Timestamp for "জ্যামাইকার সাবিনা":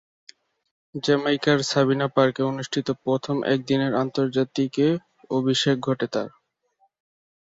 0.95-2.07